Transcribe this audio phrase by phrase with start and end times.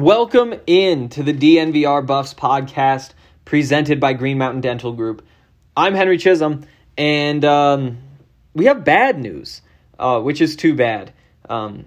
[0.00, 3.10] Welcome in to the DNVR Buffs podcast
[3.44, 5.22] presented by Green Mountain Dental Group.
[5.76, 6.64] I'm Henry Chisholm,
[6.96, 7.98] and um,
[8.54, 9.60] we have bad news,
[9.98, 11.12] uh, which is too bad.
[11.50, 11.84] Um,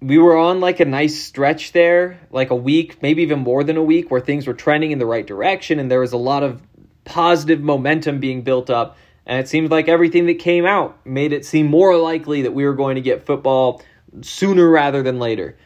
[0.00, 3.76] we were on like a nice stretch there, like a week, maybe even more than
[3.76, 6.44] a week, where things were trending in the right direction, and there was a lot
[6.44, 6.62] of
[7.04, 8.96] positive momentum being built up.
[9.26, 12.64] And it seemed like everything that came out made it seem more likely that we
[12.64, 13.82] were going to get football
[14.20, 15.56] sooner rather than later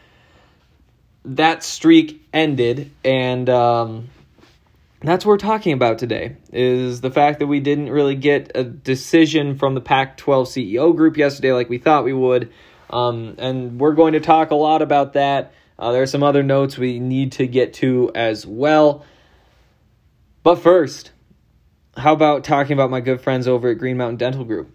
[1.24, 4.08] that streak ended, and um,
[5.00, 6.36] that's what we're talking about today.
[6.52, 11.16] Is the fact that we didn't really get a decision from the Pac-12 CEO group
[11.16, 12.52] yesterday, like we thought we would,
[12.90, 15.52] um, and we're going to talk a lot about that.
[15.78, 19.04] Uh, there are some other notes we need to get to as well.
[20.42, 21.10] But first,
[21.96, 24.70] how about talking about my good friends over at Green Mountain Dental Group?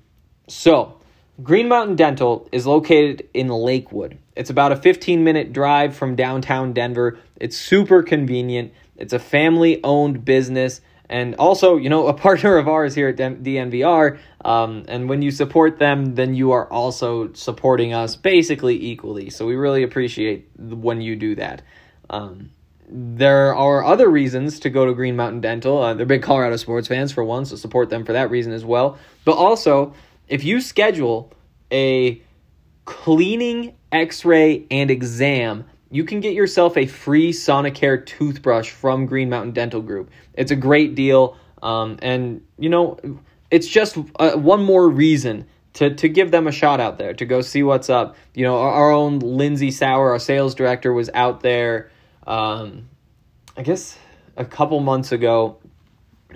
[0.47, 0.98] So,
[1.43, 4.17] Green Mountain Dental is located in Lakewood.
[4.35, 7.17] It's about a 15 minute drive from downtown Denver.
[7.37, 8.73] It's super convenient.
[8.97, 13.15] It's a family owned business and also, you know, a partner of ours here at
[13.17, 14.19] DNVR.
[14.43, 19.29] Um, and when you support them, then you are also supporting us basically equally.
[19.29, 21.61] So we really appreciate when you do that.
[22.09, 22.51] Um,
[22.91, 25.77] there are other reasons to go to Green Mountain Dental.
[25.77, 28.65] Uh, they're big Colorado sports fans, for one, so support them for that reason as
[28.65, 28.97] well.
[29.25, 29.93] But also,
[30.29, 31.33] if you schedule
[31.71, 32.21] a
[32.85, 39.29] cleaning, x ray, and exam, you can get yourself a free Sonicare toothbrush from Green
[39.29, 40.11] Mountain Dental Group.
[40.35, 41.35] It's a great deal.
[41.61, 42.99] Um, and, you know,
[43.51, 47.25] it's just uh, one more reason to, to give them a shot out there, to
[47.25, 48.15] go see what's up.
[48.33, 51.91] You know, our, our own Lindsay Sauer, our sales director, was out there,
[52.25, 52.89] um,
[53.57, 53.97] I guess,
[54.37, 55.58] a couple months ago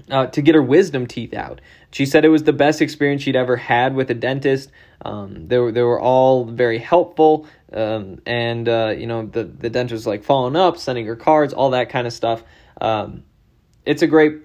[0.10, 1.62] uh, to get her wisdom teeth out.
[1.92, 4.72] She said it was the best experience she'd ever had with a dentist.
[5.04, 9.70] Um, they were they were all very helpful, um, and uh, you know the the
[9.70, 12.44] dentist was like following up, sending her cards, all that kind of stuff.
[12.82, 13.24] Um,
[13.86, 14.42] it's a great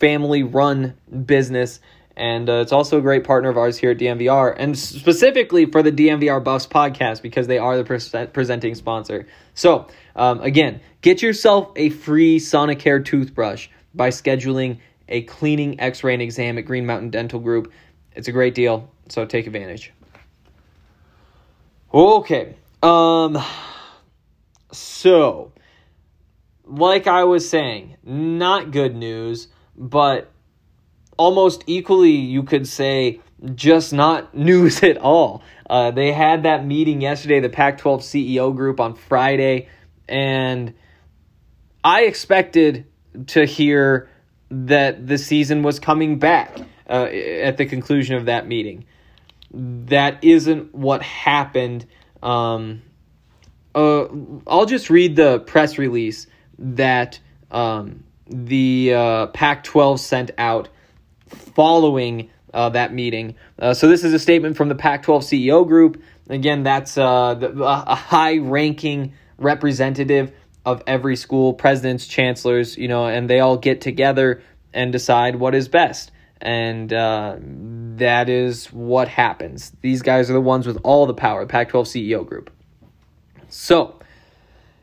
[0.00, 0.94] family run
[1.26, 1.78] business,
[2.16, 5.82] and uh, it's also a great partner of ours here at DNVR, and specifically for
[5.82, 9.26] the DNVR Buffs podcast because they are the pre- presenting sponsor.
[9.54, 9.86] So
[10.16, 16.22] um, again, get yourself a free Sonicare toothbrush by scheduling a cleaning, x ray, and
[16.22, 17.72] exam at Green Mountain Dental Group.
[18.14, 19.92] It's a great deal, so take advantage.
[21.92, 22.56] Okay.
[22.82, 23.38] Um
[24.72, 25.52] so
[26.64, 30.30] like I was saying, not good news, but
[31.18, 33.20] almost equally you could say
[33.54, 35.42] just not news at all.
[35.68, 39.68] Uh, they had that meeting yesterday, the Pac 12 CEO group on Friday,
[40.08, 40.74] and
[41.82, 42.86] I expected
[43.28, 44.08] to hear
[44.50, 46.58] that the season was coming back
[46.88, 48.84] uh, at the conclusion of that meeting.
[49.50, 51.86] That isn't what happened.
[52.22, 52.82] Um,
[53.74, 54.06] uh,
[54.46, 56.26] I'll just read the press release
[56.58, 57.18] that
[57.50, 60.68] um, the uh, Pac 12 sent out
[61.26, 63.34] following uh, that meeting.
[63.58, 66.02] Uh, so, this is a statement from the Pac 12 CEO group.
[66.28, 70.32] Again, that's uh, the, a high ranking representative
[70.64, 74.42] of every school, presidents, chancellors, you know, and they all get together
[74.72, 76.10] and decide what is best.
[76.40, 77.36] And uh,
[77.96, 79.72] that is what happens.
[79.80, 82.50] These guys are the ones with all the power, Pac 12 CEO group.
[83.48, 83.98] So,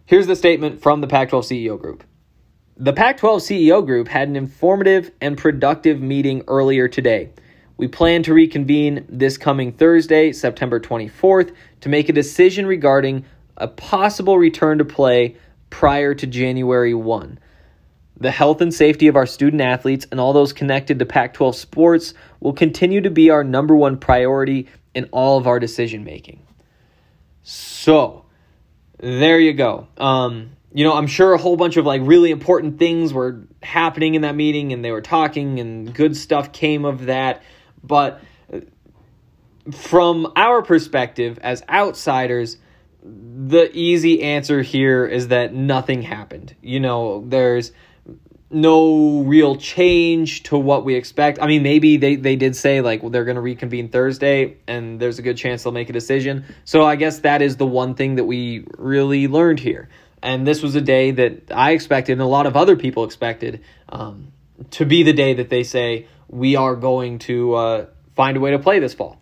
[0.06, 2.04] here's the statement from the Pac 12 CEO group.
[2.78, 7.30] The Pac 12 CEO group had an informative and productive meeting earlier today.
[7.76, 13.26] We plan to reconvene this coming Thursday, September 24th, to make a decision regarding
[13.58, 15.36] a possible return to play
[15.70, 17.40] prior to January 1.
[18.18, 21.56] The health and safety of our student athletes and all those connected to Pac 12
[21.56, 26.46] sports will continue to be our number one priority in all of our decision making.
[27.44, 28.26] So,
[28.98, 29.88] there you go.
[29.98, 34.16] Um, you know, I'm sure a whole bunch of like really important things were happening
[34.16, 37.42] in that meeting and they were talking and good stuff came of that.
[37.84, 38.22] But
[39.72, 42.58] from our perspective as outsiders,
[43.04, 46.56] the easy answer here is that nothing happened.
[46.62, 47.72] You know, there's
[48.52, 51.40] no real change to what we expect.
[51.42, 55.00] I mean, maybe they, they did say like well, they're going to reconvene Thursday and
[55.00, 56.46] there's a good chance they'll make a decision.
[56.66, 59.90] So I guess that is the one thing that we really learned here.
[60.22, 63.64] And this was a day that I expected and a lot of other people expected
[63.88, 64.34] um,
[64.72, 67.86] to be the day that they say we are going to uh,
[68.16, 69.22] find a way to play this fall.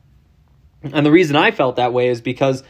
[0.84, 2.64] And the reason I felt that way is because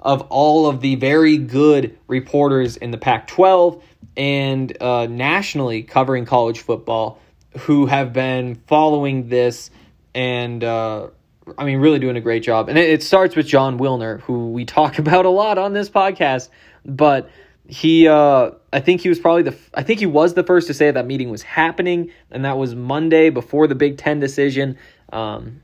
[0.00, 3.82] of all of the very good reporters in the Pac 12
[4.16, 7.20] and uh, nationally covering college football
[7.60, 9.70] who have been following this
[10.14, 11.08] and, uh,
[11.56, 12.68] I mean, really doing a great job.
[12.68, 15.88] And it, it starts with Jon Wilner, who we talk about a lot on this
[15.88, 16.48] podcast.
[16.84, 17.30] But
[17.68, 20.74] he uh I think he was probably the I think he was the first to
[20.74, 24.78] say that meeting was happening and that was Monday before the Big 10 decision
[25.12, 25.60] um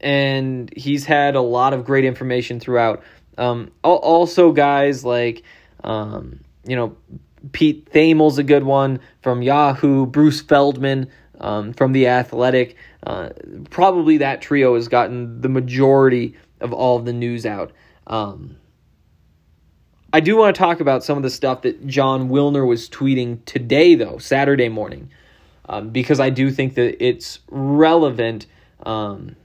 [0.00, 3.02] and he's had a lot of great information throughout
[3.38, 5.42] um also guys like
[5.84, 6.96] um you know
[7.50, 12.76] Pete Thamel's a good one from Yahoo Bruce Feldman um, from the Athletic.
[13.04, 13.30] Uh,
[13.70, 17.72] probably that trio has gotten the majority of all of the news out.
[18.06, 18.56] Um,
[20.12, 23.44] I do want to talk about some of the stuff that Jon Wilner was tweeting
[23.44, 25.10] today, though, Saturday morning,
[25.68, 28.46] um, because I do think that it's relevant
[28.84, 29.36] um,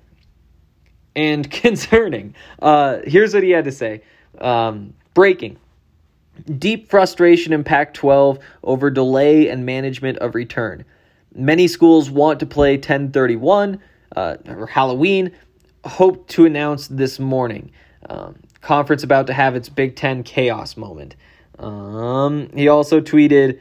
[1.17, 2.33] and concerning.
[2.61, 4.01] Uh, here's what he had to say
[4.39, 5.57] um, Breaking.
[6.59, 10.85] Deep frustration in Pac 12 over delay and management of return.
[11.33, 13.81] Many schools want to play 1031
[14.15, 15.31] uh, or Halloween,
[15.83, 17.71] hope to announce this morning.
[18.07, 21.15] Um, conference about to have its Big Ten chaos moment.
[21.57, 23.59] Um, he also tweeted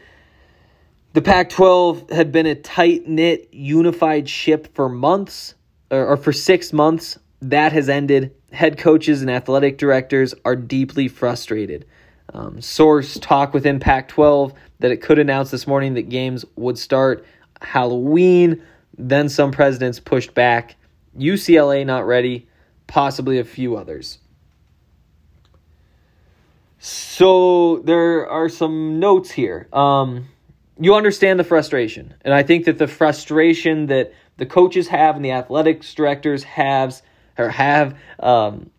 [1.14, 5.54] the Pac 12 had been a tight knit, unified ship for months,
[5.90, 7.18] or, or for six months.
[7.42, 8.34] That has ended.
[8.52, 11.86] Head coaches and athletic directors are deeply frustrated.
[12.32, 16.78] Um, source talk within Pac 12 that it could announce this morning that games would
[16.78, 17.24] start
[17.60, 18.62] Halloween.
[18.96, 20.76] Then some presidents pushed back.
[21.18, 22.48] UCLA not ready,
[22.86, 24.18] possibly a few others.
[26.78, 29.68] So there are some notes here.
[29.72, 30.28] Um,
[30.78, 35.24] you understand the frustration, and I think that the frustration that the coaches have and
[35.24, 37.00] the athletics directors have
[37.38, 38.70] or have um,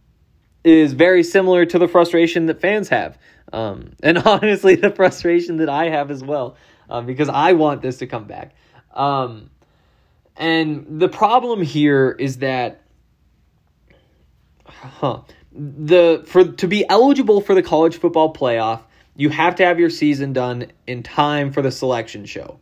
[0.63, 3.17] is very similar to the frustration that fans have,
[3.53, 6.55] um, and honestly, the frustration that I have as well,
[6.89, 8.55] uh, because I want this to come back.
[8.93, 9.49] Um,
[10.35, 12.81] and the problem here is that,
[14.67, 15.21] huh?
[15.57, 18.81] the for to be eligible for the college football playoff,
[19.15, 22.59] you have to have your season done in time for the selection show.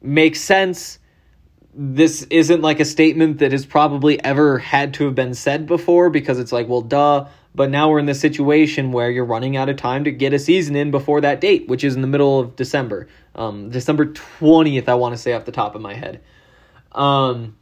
[0.00, 0.98] Makes sense.
[1.72, 6.10] This isn't like a statement that has probably ever had to have been said before
[6.10, 7.28] because it's like, well, duh.
[7.54, 10.38] But now we're in the situation where you're running out of time to get a
[10.38, 13.08] season in before that date, which is in the middle of December.
[13.34, 16.20] Um, December 20th, I want to say off the top of my head.
[16.92, 17.56] Um,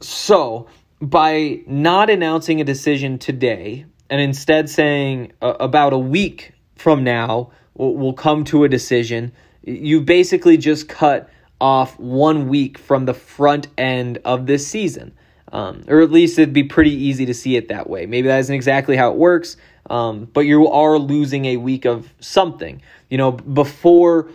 [0.00, 0.68] so
[1.00, 7.50] by not announcing a decision today and instead saying uh, about a week from now
[7.74, 11.28] we'll, we'll come to a decision, you basically just cut
[11.60, 15.12] off one week from the front end of this season.
[15.52, 18.06] Um, or at least it'd be pretty easy to see it that way.
[18.06, 19.56] Maybe that isn't exactly how it works,
[19.88, 22.82] um, but you are losing a week of something.
[23.08, 24.28] You know, before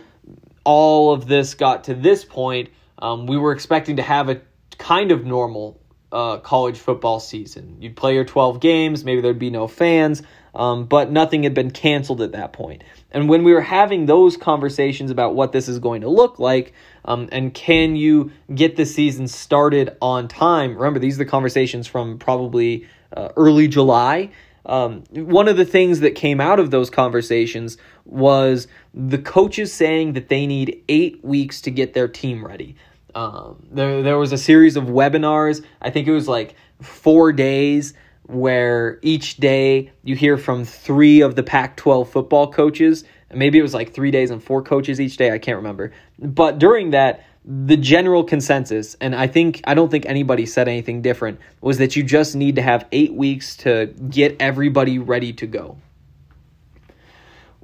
[0.64, 4.40] all of this got to this point, um, we were expecting to have a
[4.78, 5.80] kind of normal
[6.12, 7.76] uh, college football season.
[7.80, 10.22] You'd play your 12 games, maybe there'd be no fans,
[10.54, 12.84] um, but nothing had been canceled at that point.
[13.10, 16.72] And when we were having those conversations about what this is going to look like,
[17.04, 20.76] um, and can you get the season started on time?
[20.76, 24.30] Remember, these are the conversations from probably uh, early July.
[24.64, 30.12] Um, one of the things that came out of those conversations was the coaches saying
[30.12, 32.76] that they need eight weeks to get their team ready.
[33.14, 35.64] Um, there, there was a series of webinars.
[35.80, 37.94] I think it was like four days
[38.32, 43.04] where each day you hear from three of the Pac 12 football coaches.
[43.32, 45.32] Maybe it was like three days and four coaches each day.
[45.32, 45.92] I can't remember.
[46.18, 51.02] But during that, the general consensus, and I think, I don't think anybody said anything
[51.02, 55.46] different, was that you just need to have eight weeks to get everybody ready to
[55.46, 55.78] go.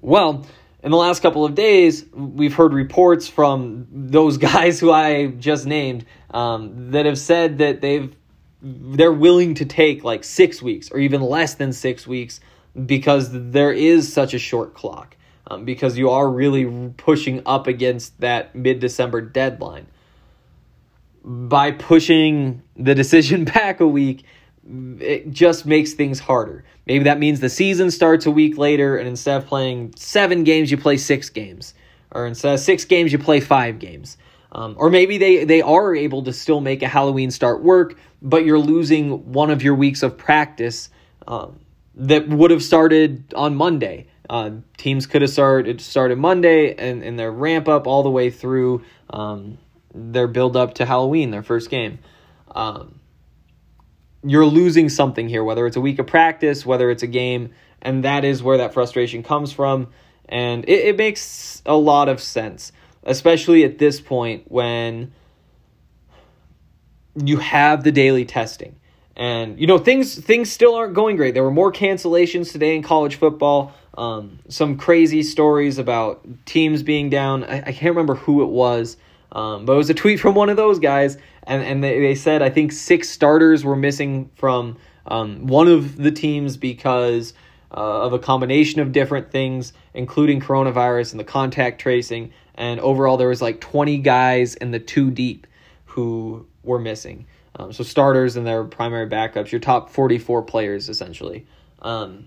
[0.01, 0.47] Well,
[0.83, 5.67] in the last couple of days, we've heard reports from those guys who I just
[5.67, 8.15] named um, that have said that they've
[8.61, 12.41] they're willing to take like six weeks or even less than six weeks
[12.87, 15.17] because there is such a short clock
[15.49, 19.87] um, because you are really pushing up against that mid December deadline.
[21.25, 24.25] By pushing the decision back a week,
[25.01, 26.65] it just makes things harder.
[26.87, 30.71] Maybe that means the season starts a week later, and instead of playing seven games,
[30.71, 31.75] you play six games,
[32.11, 34.17] or instead of six games, you play five games.
[34.51, 38.45] Um, or maybe they, they are able to still make a Halloween start work, but
[38.45, 40.89] you're losing one of your weeks of practice
[41.27, 41.61] um,
[41.95, 44.07] that would have started on Monday.
[44.31, 48.31] Uh, teams could have started started Monday and, and their ramp up all the way
[48.31, 49.59] through um,
[49.95, 51.99] their build up to Halloween, their first game.
[52.51, 53.01] Um,
[54.23, 58.05] you're losing something here, whether it's a week of practice, whether it's a game, and
[58.05, 59.89] that is where that frustration comes from.
[60.29, 62.73] And it, it makes a lot of sense,
[63.09, 65.13] especially at this point when
[67.17, 68.77] you have the daily testing.
[69.17, 71.35] And you know things things still aren't going great.
[71.35, 73.73] There were more cancellations today in college football.
[73.97, 77.43] um, some crazy stories about teams being down.
[77.43, 78.97] I, I can't remember who it was,
[79.33, 82.15] um, but it was a tweet from one of those guys, and, and they, they
[82.15, 87.35] said I think six starters were missing from um, one of the teams because
[87.73, 92.33] uh, of a combination of different things, including coronavirus and the contact tracing.
[92.59, 95.47] And overall, there was like 20 guys in the two deep
[95.87, 97.27] who were missing.
[97.55, 101.47] Um, so starters and their primary backups, your top 44 players essentially.
[101.81, 102.27] Um,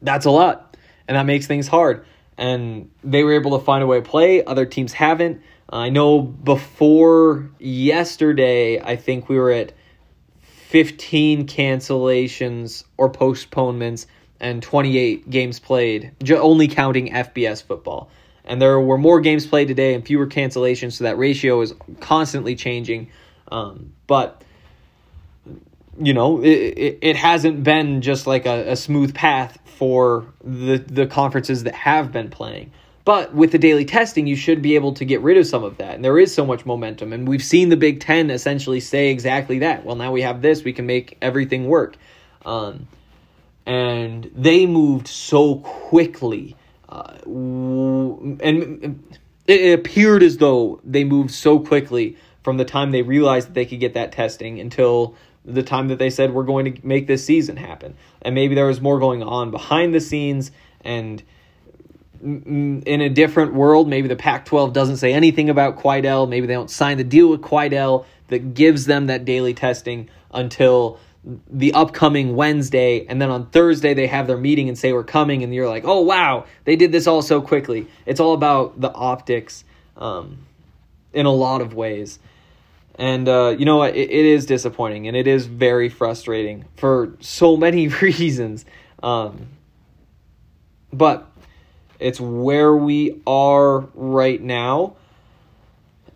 [0.00, 2.06] that's a lot, and that makes things hard.
[2.38, 4.42] And they were able to find a way to play.
[4.42, 5.42] Other teams haven't.
[5.68, 9.72] I know before yesterday, I think we were at
[10.40, 14.06] 15 cancellations or postponements
[14.40, 18.10] and 28 games played, only counting FBS football.
[18.50, 22.56] And there were more games played today and fewer cancellations, so that ratio is constantly
[22.56, 23.08] changing.
[23.52, 24.42] Um, but
[26.00, 30.78] you know, it, it, it, hasn't been just like a, a smooth path for the
[30.78, 32.72] the conferences that have been playing.
[33.04, 35.76] But with the daily testing, you should be able to get rid of some of
[35.76, 35.94] that.
[35.94, 37.12] And there is so much momentum.
[37.12, 39.84] And we've seen the Big Ten essentially say exactly that.
[39.84, 41.96] Well, now we have this, we can make everything work.
[42.44, 42.88] Um,
[43.64, 46.56] and they moved so quickly.
[46.90, 47.14] Uh,
[48.42, 49.02] and
[49.46, 53.64] it appeared as though they moved so quickly from the time they realized that they
[53.64, 57.24] could get that testing until the time that they said we're going to make this
[57.24, 57.94] season happen.
[58.22, 60.50] And maybe there was more going on behind the scenes
[60.82, 61.22] and
[62.22, 66.28] in a different world, maybe the Pac 12 doesn't say anything about Quidel.
[66.28, 70.98] Maybe they don't sign the deal with Quidel that gives them that daily testing until
[71.24, 73.06] the upcoming Wednesday.
[73.06, 75.42] And then on Thursday, they have their meeting and say, We're coming.
[75.42, 77.86] And you're like, Oh, wow, they did this all so quickly.
[78.06, 79.64] It's all about the optics
[79.96, 80.38] um,
[81.12, 82.18] in a lot of ways.
[82.96, 83.96] And uh, you know what?
[83.96, 88.64] It, it is disappointing and it is very frustrating for so many reasons.
[89.02, 89.48] Um,
[90.92, 91.30] but
[91.98, 94.96] it's where we are right now.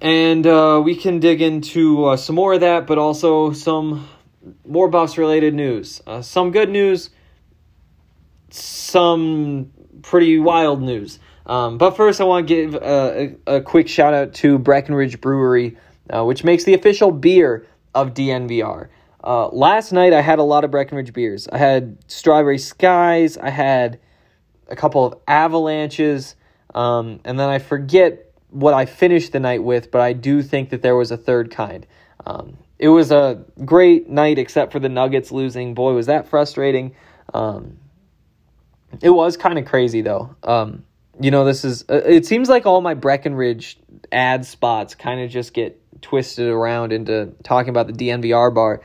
[0.00, 4.06] And uh, we can dig into uh, some more of that, but also some
[4.66, 6.02] more Buffs related news.
[6.06, 7.10] Uh, some good news,
[8.50, 9.70] some
[10.02, 11.18] pretty wild news.
[11.46, 12.78] Um, but first, I want to give uh,
[13.46, 15.76] a, a, quick shout out to Breckenridge Brewery,
[16.08, 18.88] uh, which makes the official beer of DNVR.
[19.22, 21.46] Uh, last night, I had a lot of Breckenridge beers.
[21.48, 24.00] I had Strawberry Skies, I had
[24.68, 26.34] a couple of avalanches,
[26.74, 30.70] um, and then I forget what I finished the night with, but I do think
[30.70, 31.86] that there was a third kind.
[32.26, 35.74] Um, it was a great night, except for the Nuggets losing.
[35.74, 36.94] Boy, was that frustrating.
[37.32, 37.78] Um,
[39.00, 40.36] it was kind of crazy, though.
[40.42, 40.84] Um,
[41.18, 43.78] you know, this is, uh, it seems like all my Breckenridge
[44.12, 48.82] ad spots kind of just get twisted around into talking about the DNVR bar.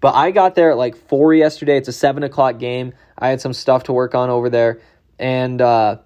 [0.00, 1.76] But I got there at like 4 yesterday.
[1.76, 2.94] It's a 7 o'clock game.
[3.18, 4.80] I had some stuff to work on over there
[5.18, 5.98] and uh,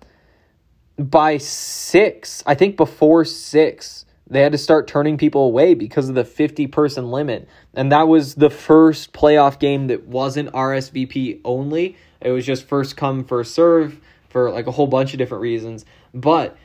[0.99, 6.15] by six, I think before six, they had to start turning people away because of
[6.15, 7.49] the 50 person limit.
[7.75, 11.97] And that was the first playoff game that wasn't RSVP only.
[12.21, 15.87] It was just first come, first serve for like a whole bunch of different reasons.
[16.13, 16.57] But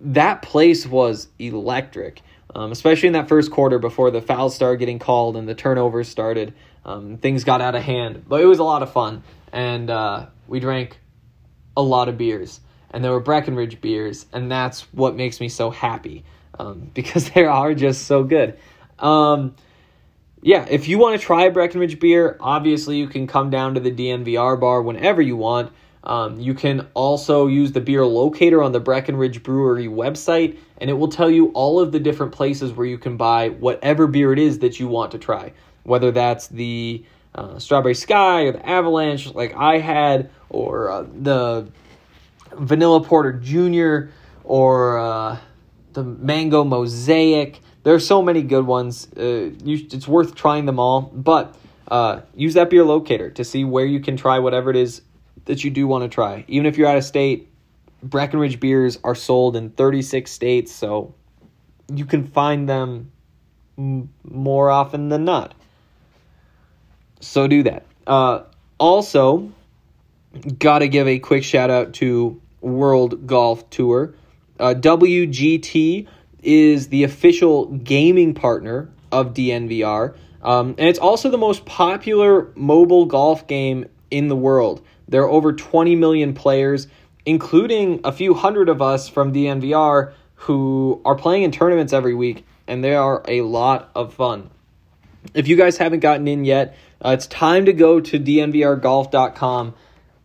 [0.00, 2.22] that place was electric,
[2.54, 6.08] um, especially in that first quarter before the fouls started getting called and the turnovers
[6.08, 6.54] started.
[6.84, 9.24] Um, things got out of hand, but it was a lot of fun.
[9.52, 11.00] And uh, we drank
[11.76, 12.60] a lot of beers,
[12.90, 16.24] and there were Breckenridge beers, and that's what makes me so happy
[16.58, 18.58] um, because they are just so good.
[18.98, 19.54] Um,
[20.42, 23.90] yeah, if you want to try Breckenridge beer, obviously you can come down to the
[23.90, 25.72] DNVR bar whenever you want.
[26.04, 30.92] Um, you can also use the beer locator on the Breckenridge Brewery website, and it
[30.92, 34.38] will tell you all of the different places where you can buy whatever beer it
[34.38, 35.52] is that you want to try.
[35.82, 41.68] Whether that's the uh, Strawberry Sky or the Avalanche, like I had, or uh, the
[42.52, 44.12] Vanilla Porter Jr.
[44.44, 45.38] or uh,
[45.92, 47.60] the Mango Mosaic.
[47.82, 49.08] There are so many good ones.
[49.16, 51.56] Uh, you, it's worth trying them all, but
[51.88, 55.02] uh, use that beer locator to see where you can try whatever it is
[55.46, 56.44] that you do want to try.
[56.48, 57.48] Even if you're out of state,
[58.02, 61.14] Breckenridge beers are sold in 36 states, so
[61.92, 63.10] you can find them
[63.76, 65.54] m- more often than not.
[67.20, 67.84] So do that.
[68.06, 68.42] Uh,
[68.78, 69.52] also,
[70.58, 74.14] got to give a quick shout out to World Golf Tour.
[74.58, 76.06] Uh, WGT
[76.42, 83.06] is the official gaming partner of DNVR, um, and it's also the most popular mobile
[83.06, 84.82] golf game in the world.
[85.08, 86.86] There are over 20 million players,
[87.24, 92.44] including a few hundred of us from DNVR who are playing in tournaments every week,
[92.66, 94.50] and they are a lot of fun.
[95.34, 99.74] If you guys haven't gotten in yet, uh, it's time to go to dnvrgolf.com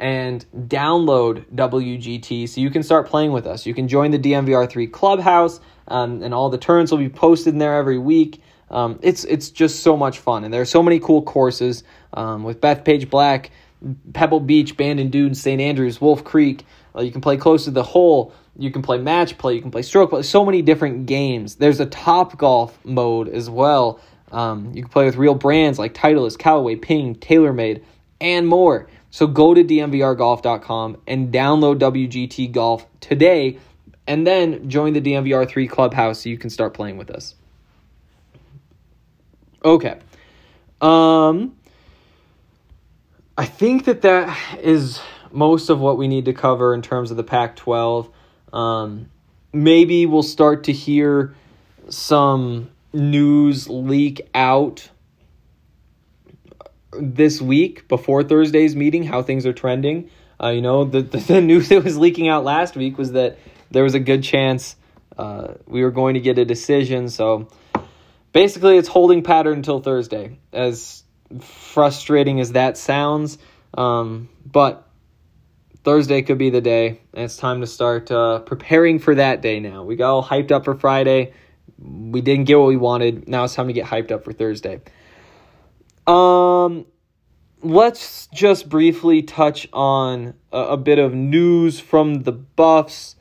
[0.04, 3.66] and download WGT so you can start playing with us.
[3.66, 7.60] You can join the DNVR3 clubhouse, um, and all the turns will be posted in
[7.60, 8.42] there every week.
[8.70, 12.44] Um, it's it's just so much fun, and there are so many cool courses um,
[12.44, 13.52] with Bethpage Black,
[14.12, 15.62] Pebble Beach, Bandon Dunes, St.
[15.62, 16.66] Andrews, Wolf Creek.
[16.94, 18.34] Uh, you can play close to the hole.
[18.58, 19.56] You can play match play.
[19.56, 20.24] You can play stroke play.
[20.24, 21.56] So many different games.
[21.56, 24.02] There's a Top Golf mode as well.
[24.34, 27.84] Um, you can play with real brands like Titleist, Callaway, Ping, TaylorMade,
[28.20, 28.90] and more.
[29.14, 33.60] So go to dnvrgolf.com and download WGT Golf today,
[34.08, 37.36] and then join the DNVR3 Clubhouse so you can start playing with us.
[39.64, 40.00] Okay.
[40.82, 41.56] Um,
[43.38, 45.00] I think that that is
[45.32, 48.10] most of what we need to cover in terms of the Pac 12.
[48.52, 49.12] Um,
[49.54, 51.36] maybe we'll start to hear
[51.88, 54.90] some news leak out
[57.00, 60.10] this week before Thursday's meeting, how things are trending.
[60.42, 63.38] Uh, you know, the, the, the, news that was leaking out last week was that
[63.72, 64.76] there was a good chance
[65.18, 67.10] uh, we were going to get a decision.
[67.10, 67.48] So
[68.32, 71.04] basically, it's holding pattern until Thursday, as
[71.42, 73.38] frustrating as that sounds.
[73.76, 74.88] Um, but
[75.84, 79.60] Thursday could be the day, and it's time to start uh, preparing for that day
[79.60, 79.84] now.
[79.84, 81.34] We got all hyped up for Friday.
[81.80, 83.28] We didn't get what we wanted.
[83.28, 84.82] Now it's time to get hyped up for Thursday.
[86.08, 86.86] Um,
[87.62, 93.16] let's just briefly touch on a, a bit of news from the Buffs.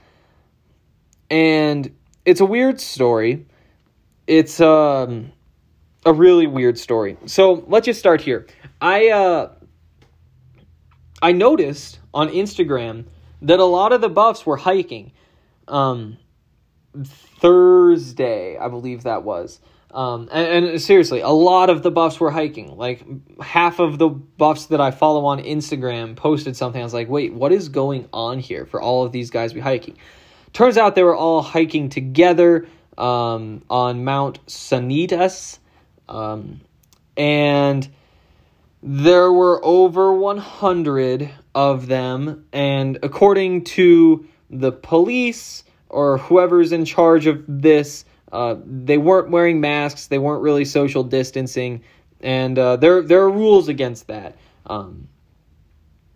[1.30, 3.46] And it's a weird story.
[4.26, 5.32] It's um
[6.04, 7.16] a really weird story.
[7.26, 8.46] So let's just start here.
[8.80, 9.52] I uh
[11.20, 13.06] I noticed on Instagram
[13.42, 15.12] that a lot of the buffs were hiking.
[15.68, 16.18] Um
[17.40, 19.60] Thursday, I believe that was.
[19.92, 22.76] Um, and, and, seriously, a lot of the buffs were hiking.
[22.76, 23.04] Like
[23.42, 26.80] half of the buffs that I follow on Instagram posted something.
[26.80, 29.56] I was like, wait, what is going on here for all of these guys to
[29.56, 29.98] be hiking?
[30.54, 35.58] Turns out they were all hiking together um, on Mount Sanitas.
[36.08, 36.62] Um,
[37.16, 37.86] and
[38.82, 42.46] there were over 100 of them.
[42.52, 49.60] And according to the police or whoever's in charge of this, uh, they weren't wearing
[49.60, 50.08] masks.
[50.08, 51.82] They weren't really social distancing,
[52.20, 54.36] and uh, there there are rules against that.
[54.66, 55.08] Um,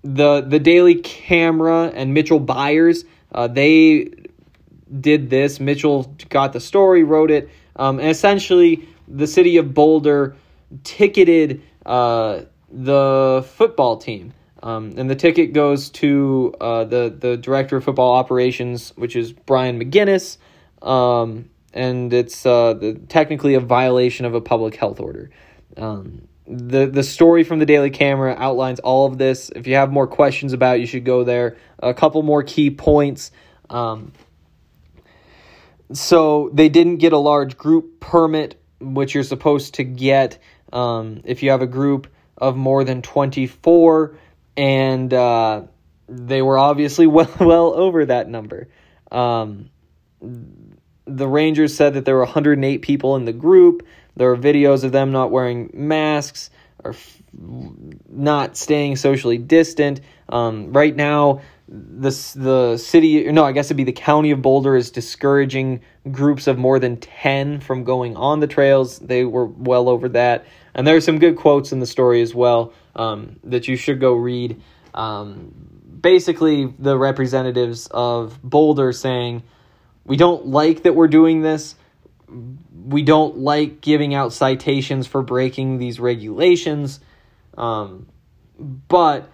[0.02, 4.10] the the Daily Camera and Mitchell Byars uh, they
[5.00, 5.60] did this.
[5.60, 10.36] Mitchell got the story, wrote it, um, and essentially the city of Boulder
[10.84, 14.32] ticketed uh, the football team.
[14.62, 19.32] Um, and the ticket goes to uh, the the director of football operations, which is
[19.32, 20.38] Brian McGinnis.
[20.82, 25.30] Um, and it's uh, the, technically a violation of a public health order.
[25.76, 29.50] Um, the the story from the Daily Camera outlines all of this.
[29.54, 31.56] If you have more questions about, it, you should go there.
[31.78, 33.30] A couple more key points.
[33.68, 34.12] Um,
[35.92, 40.38] so they didn't get a large group permit, which you're supposed to get
[40.72, 42.08] um, if you have a group
[42.38, 44.16] of more than 24,
[44.56, 45.62] and uh,
[46.08, 48.68] they were obviously well well over that number.
[49.12, 49.70] Um,
[51.06, 53.86] the Rangers said that there were 108 people in the group.
[54.16, 56.50] There are videos of them not wearing masks
[56.82, 57.22] or f-
[58.08, 60.00] not staying socially distant.
[60.28, 64.76] Um, right now, the the city, no, I guess it'd be the county of Boulder
[64.76, 68.98] is discouraging groups of more than 10 from going on the trails.
[68.98, 70.46] They were well over that.
[70.74, 74.00] And there are some good quotes in the story as well um, that you should
[74.00, 74.60] go read.
[74.94, 75.52] Um,
[76.00, 79.42] basically, the representatives of Boulder saying,
[80.06, 81.74] we don't like that we're doing this.
[82.28, 87.00] We don't like giving out citations for breaking these regulations.
[87.56, 88.06] Um,
[88.58, 89.28] but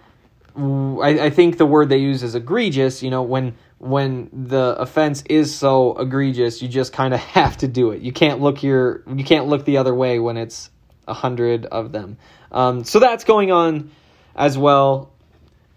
[0.55, 3.03] I, I think the word they use is egregious.
[3.03, 7.67] You know, when when the offense is so egregious, you just kind of have to
[7.67, 8.01] do it.
[8.01, 10.69] You can't look your you can't look the other way when it's
[11.07, 12.17] a hundred of them.
[12.51, 13.91] Um, so that's going on
[14.35, 15.11] as well.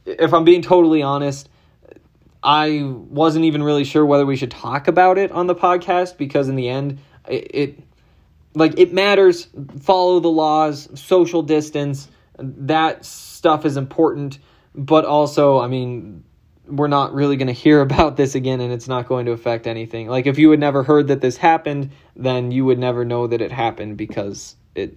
[0.05, 1.49] If I'm being totally honest,
[2.47, 6.49] I wasn't even really sure whether we should talk about it on the podcast because
[6.49, 7.79] in the end, it, it
[8.55, 9.49] like it matters.
[9.81, 12.07] Follow the laws, social distance.
[12.39, 14.39] That stuff is important,
[14.77, 16.23] but also, I mean,
[16.69, 19.67] we're not really going to hear about this again and it's not going to affect
[19.67, 20.07] anything.
[20.07, 23.41] Like if you had never heard that this happened, then you would never know that
[23.41, 24.97] it happened because it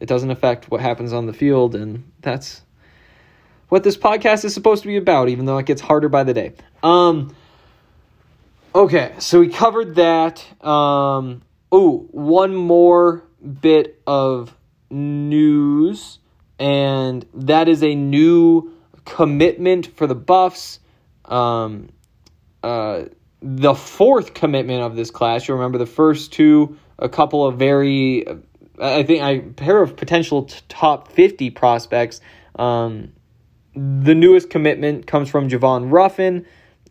[0.00, 2.62] it doesn't affect what happens on the field and that's
[3.72, 6.34] what this podcast is supposed to be about, even though it gets harder by the
[6.34, 6.52] day.
[6.82, 7.34] Um,
[8.74, 10.44] okay, so we covered that.
[10.62, 11.40] Um,
[11.72, 13.24] oh, one more
[13.62, 14.54] bit of
[14.90, 16.18] news,
[16.58, 18.74] and that is a new
[19.06, 20.78] commitment for the Buffs.
[21.24, 21.88] Um,
[22.62, 23.04] uh,
[23.40, 25.48] the fourth commitment of this class.
[25.48, 28.26] You remember the first two, a couple of very,
[28.78, 32.20] I think, a pair of potential t- top 50 prospects.
[32.54, 33.12] Um,
[33.74, 36.46] the newest commitment comes from Javon Ruffin,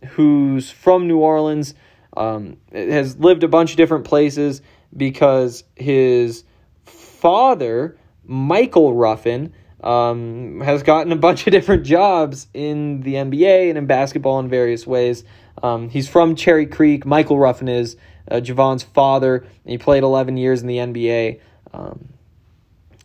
[0.10, 1.74] who's from New Orleans,
[2.18, 4.62] um, has lived a bunch of different places
[4.96, 6.44] because his
[6.86, 13.78] father, Michael Ruffin, um, has gotten a bunch of different jobs in the NBA and
[13.78, 15.24] in basketball in various ways.
[15.64, 17.06] Um, he's from Cherry Creek.
[17.06, 17.96] Michael Ruffin is
[18.30, 19.46] uh, Javon's father.
[19.66, 21.40] He played 11 years in the NBA.
[21.74, 22.10] Um,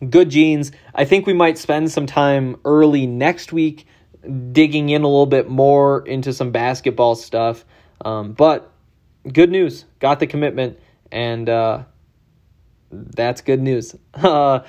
[0.08, 0.72] good genes.
[0.94, 3.86] I think we might spend some time early next week
[4.52, 7.64] digging in a little bit more into some basketball stuff.
[8.04, 8.70] Um, but
[9.30, 9.84] good news.
[10.00, 10.78] Got the commitment,
[11.10, 11.84] and uh,
[12.90, 13.94] that's good news.
[14.14, 14.64] Uh,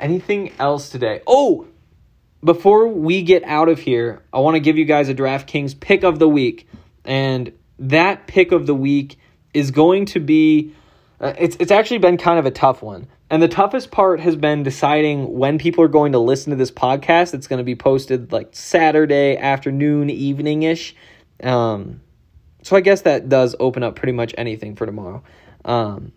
[0.00, 1.20] anything else today?
[1.26, 1.66] Oh,
[2.42, 6.04] before we get out of here, I want to give you guys a DraftKings pick
[6.04, 6.68] of the week.
[7.04, 9.18] And that pick of the week
[9.54, 10.74] is going to be
[11.20, 13.08] uh, it's it's actually been kind of a tough one.
[13.30, 16.70] And the toughest part has been deciding when people are going to listen to this
[16.70, 17.34] podcast.
[17.34, 20.94] It's going to be posted like Saturday afternoon, evening ish.
[21.42, 22.00] Um,
[22.62, 25.22] so I guess that does open up pretty much anything for tomorrow.
[25.64, 26.12] Um,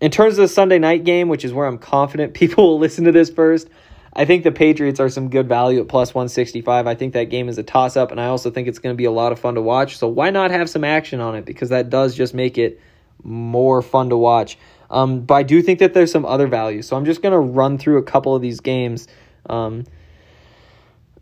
[0.00, 3.04] in terms of the Sunday night game, which is where I'm confident people will listen
[3.04, 3.68] to this first,
[4.14, 6.86] I think the Patriots are some good value at plus 165.
[6.86, 8.96] I think that game is a toss up, and I also think it's going to
[8.96, 9.98] be a lot of fun to watch.
[9.98, 11.44] So why not have some action on it?
[11.44, 12.80] Because that does just make it
[13.22, 14.58] more fun to watch.
[14.90, 16.82] Um, but I do think that there's some other value.
[16.82, 19.06] So I'm just going to run through a couple of these games.
[19.48, 19.84] Um,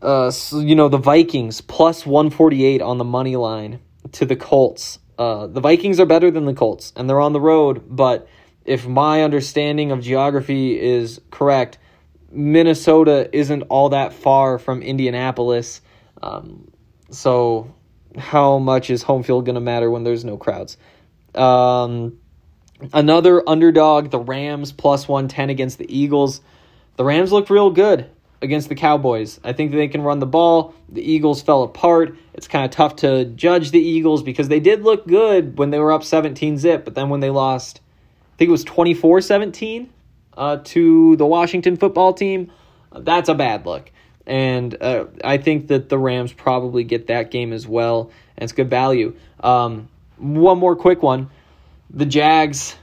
[0.01, 3.79] uh, so, you know, the Vikings plus 148 on the money line
[4.13, 4.99] to the Colts.
[5.17, 8.27] Uh, the Vikings are better than the Colts, and they're on the road, but
[8.65, 11.79] if my understanding of geography is correct,
[12.29, 15.81] Minnesota isn't all that far from Indianapolis.
[16.21, 16.69] Um,
[17.09, 17.73] so,
[18.17, 20.77] how much is home field going to matter when there's no crowds?
[21.33, 22.19] Um,
[22.93, 26.41] another underdog, the Rams, plus 110 against the Eagles.
[26.95, 28.09] The Rams looked real good
[28.41, 29.39] against the Cowboys.
[29.43, 30.75] I think they can run the ball.
[30.89, 32.17] The Eagles fell apart.
[32.33, 35.79] It's kind of tough to judge the Eagles because they did look good when they
[35.79, 39.89] were up 17 zip, but then when they lost I think it was 24 17
[40.37, 42.51] uh, to the Washington football team.
[42.95, 43.91] That's a bad look.
[44.27, 48.11] And uh, I think that the Rams probably get that game as well.
[48.37, 49.15] And it's good value.
[49.39, 51.31] Um, one more quick one
[51.89, 52.75] the Jags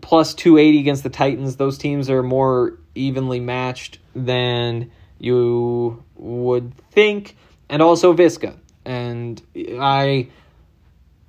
[0.00, 1.56] plus 280 against the Titans.
[1.56, 7.36] Those teams are more evenly matched than you would think.
[7.68, 8.56] And also Visca.
[8.84, 10.28] And I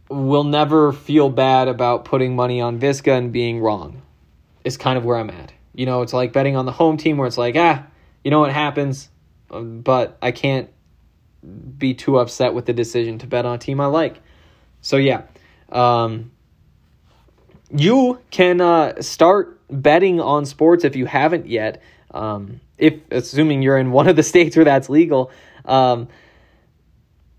[0.10, 4.02] will never feel bad about putting money on Visca and being wrong.
[4.64, 5.52] Is kind of where I'm at.
[5.74, 7.86] You know, it's like betting on the home team where it's like, ah,
[8.24, 9.10] you know what happens,
[9.50, 10.70] but I can't
[11.78, 14.22] be too upset with the decision to bet on a team I like.
[14.82, 15.24] So yeah,
[15.70, 16.32] um,
[17.76, 21.82] you can uh, start betting on sports if you haven't yet.
[22.12, 25.32] Um, if assuming you're in one of the states where that's legal.
[25.66, 26.08] Um,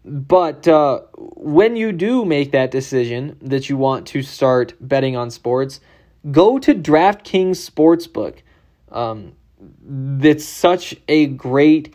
[0.05, 5.31] but uh, when you do make that decision that you want to start betting on
[5.31, 5.81] sports,
[6.31, 8.39] go to DraftKings Sportsbook.
[8.91, 9.33] Um,
[10.45, 11.95] such a great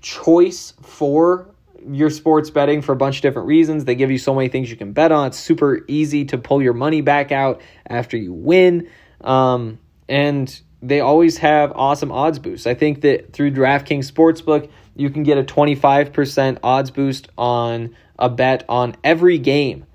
[0.00, 1.53] choice for
[1.90, 3.84] your sports betting for a bunch of different reasons.
[3.84, 5.28] They give you so many things you can bet on.
[5.28, 8.88] It's super easy to pull your money back out after you win.
[9.20, 12.66] Um, and they always have awesome odds boosts.
[12.66, 18.28] I think that through DraftKings Sportsbook, you can get a 25% odds boost on a
[18.28, 19.86] bet on every game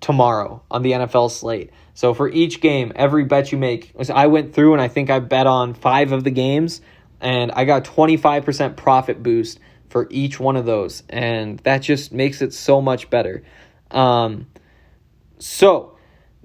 [0.00, 1.70] tomorrow on the NFL slate.
[1.94, 5.18] So for each game, every bet you make, I went through and I think I
[5.18, 6.80] bet on five of the games,
[7.20, 9.60] and I got 25% profit boost
[9.92, 11.02] for each one of those.
[11.10, 13.44] And that just makes it so much better.
[13.90, 14.46] Um,
[15.38, 15.98] so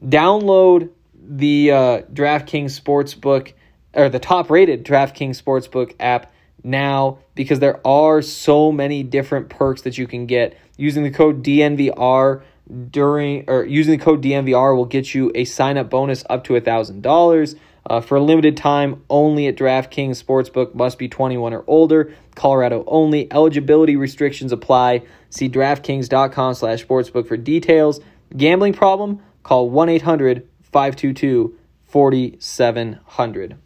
[0.04, 3.54] download the uh, DraftKings Sportsbook
[3.94, 6.32] or the top rated DraftKings Sportsbook app
[6.64, 10.58] now because there are so many different perks that you can get.
[10.76, 12.44] Using the code DNVR
[12.92, 16.56] during or using the code DNVR will get you a sign up bonus up to
[16.58, 17.56] a thousand dollars.
[17.88, 22.14] Uh, for a limited time, only at DraftKings Sportsbook must be 21 or older.
[22.36, 23.32] Colorado only.
[23.32, 25.04] Eligibility restrictions apply.
[25.30, 28.02] See DraftKings.com slash sportsbook for details.
[28.36, 29.22] Gambling problem?
[29.44, 33.58] Call 1 800 522 4700.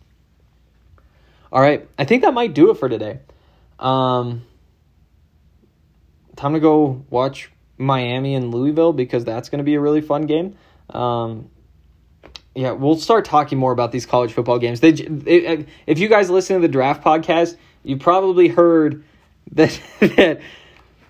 [1.52, 3.20] All right, I think that might do it for today.
[3.80, 4.44] Um,
[6.36, 10.28] time to go watch Miami and Louisville because that's going to be a really fun
[10.28, 10.56] game.
[10.92, 11.50] Um,
[12.56, 14.82] yeah, we'll start talking more about these college football games.
[14.82, 14.90] They,
[15.88, 19.04] if you guys listen to the draft podcast, you probably heard
[19.54, 20.42] that that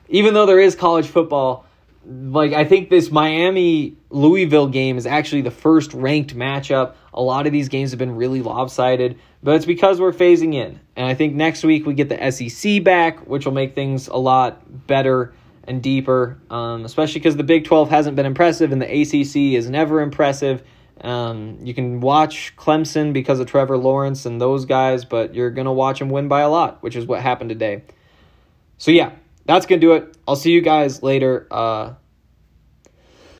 [0.09, 1.65] even though there is college football,
[2.05, 6.95] like I think this Miami Louisville game is actually the first ranked matchup.
[7.13, 10.79] A lot of these games have been really lopsided, but it's because we're phasing in.
[10.95, 14.17] And I think next week we get the SEC back, which will make things a
[14.17, 15.33] lot better
[15.65, 19.69] and deeper, um, especially because the Big 12 hasn't been impressive and the ACC is
[19.69, 20.63] never impressive.
[21.03, 25.65] Um, you can watch Clemson because of Trevor Lawrence and those guys, but you're going
[25.65, 27.83] to watch them win by a lot, which is what happened today.
[28.77, 29.11] So, yeah,
[29.45, 30.15] that's going to do it.
[30.27, 31.47] I'll see you guys later.
[31.49, 31.93] Uh,